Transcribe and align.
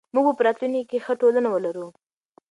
موږ 0.15 0.23
به 0.27 0.33
په 0.37 0.43
راتلونکي 0.47 0.83
کې 0.89 0.97
ښه 1.05 1.13
ټولنه 1.21 1.49
ولرو. 1.51 1.87